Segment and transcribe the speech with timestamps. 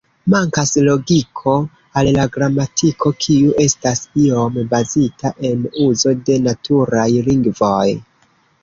[0.33, 1.53] Mankas logiko
[2.01, 7.89] al la gramatiko kiu estas iom bazita en uzo de naturaj lingvoj.